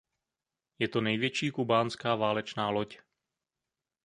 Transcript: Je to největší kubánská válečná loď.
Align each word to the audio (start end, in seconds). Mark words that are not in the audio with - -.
Je 0.79 0.87
to 0.87 1.01
největší 1.01 1.51
kubánská 1.51 2.15
válečná 2.15 2.69
loď. 2.69 2.97